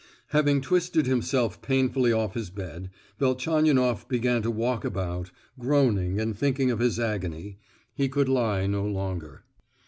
[0.29, 6.71] Having twisted himself painfully off his bed, Velchaninoff began to walk about, groaning and thinking
[6.71, 7.59] of his agony;
[7.93, 9.43] he could lie no longer.